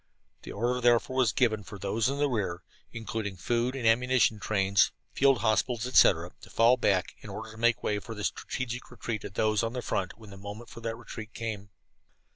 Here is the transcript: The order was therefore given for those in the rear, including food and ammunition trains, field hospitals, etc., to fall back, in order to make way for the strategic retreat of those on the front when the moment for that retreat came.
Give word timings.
The 0.41 0.51
order 0.51 0.73
was 0.77 0.81
therefore 0.81 1.25
given 1.35 1.61
for 1.61 1.77
those 1.77 2.09
in 2.09 2.17
the 2.17 2.27
rear, 2.27 2.63
including 2.91 3.37
food 3.37 3.75
and 3.75 3.85
ammunition 3.85 4.39
trains, 4.39 4.89
field 5.13 5.41
hospitals, 5.41 5.85
etc., 5.85 6.31
to 6.41 6.49
fall 6.49 6.75
back, 6.75 7.13
in 7.19 7.29
order 7.29 7.51
to 7.51 7.57
make 7.59 7.83
way 7.83 7.99
for 7.99 8.15
the 8.15 8.23
strategic 8.23 8.89
retreat 8.89 9.23
of 9.25 9.35
those 9.35 9.61
on 9.61 9.73
the 9.73 9.83
front 9.83 10.17
when 10.17 10.31
the 10.31 10.37
moment 10.37 10.71
for 10.71 10.79
that 10.79 10.95
retreat 10.97 11.35
came. 11.35 11.69